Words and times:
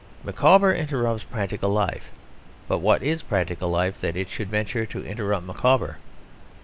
Micawber 0.23 0.73
interrupts 0.73 1.23
practical 1.23 1.69
life; 1.69 2.05
but 2.67 2.79
what 2.79 3.03
is 3.03 3.21
practical 3.21 3.69
life 3.69 4.01
that 4.01 4.15
it 4.15 4.29
should 4.29 4.49
venture 4.49 4.83
to 4.87 5.05
interrupt 5.05 5.45
Micawber? 5.45 5.97